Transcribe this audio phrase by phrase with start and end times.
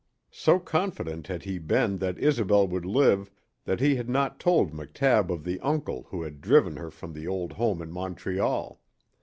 [0.31, 3.29] So confident had he been that Isobel would live
[3.65, 7.27] that he had not told McTabb of the uncle who had driven her from the
[7.27, 8.81] old home in Montreal.